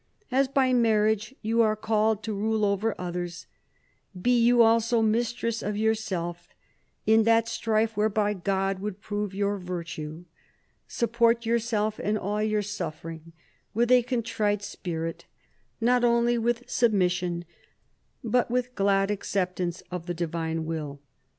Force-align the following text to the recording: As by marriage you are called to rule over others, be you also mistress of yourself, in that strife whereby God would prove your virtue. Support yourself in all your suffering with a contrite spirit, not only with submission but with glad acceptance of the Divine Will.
As 0.31 0.47
by 0.47 0.73
marriage 0.73 1.35
you 1.43 1.61
are 1.61 1.75
called 1.75 2.23
to 2.23 2.33
rule 2.33 2.65
over 2.65 2.99
others, 2.99 3.45
be 4.19 4.35
you 4.35 4.63
also 4.63 5.03
mistress 5.03 5.61
of 5.61 5.77
yourself, 5.77 6.55
in 7.05 7.21
that 7.21 7.47
strife 7.47 7.95
whereby 7.95 8.33
God 8.33 8.79
would 8.79 8.99
prove 8.99 9.35
your 9.35 9.59
virtue. 9.59 10.25
Support 10.87 11.45
yourself 11.45 11.99
in 11.99 12.17
all 12.17 12.41
your 12.41 12.63
suffering 12.63 13.31
with 13.75 13.91
a 13.91 14.01
contrite 14.01 14.63
spirit, 14.63 15.25
not 15.79 16.03
only 16.03 16.35
with 16.35 16.67
submission 16.67 17.45
but 18.23 18.49
with 18.49 18.73
glad 18.73 19.11
acceptance 19.11 19.83
of 19.91 20.07
the 20.07 20.15
Divine 20.15 20.65
Will. 20.65 20.99